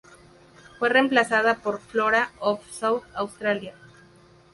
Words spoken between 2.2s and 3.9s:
of South Australia.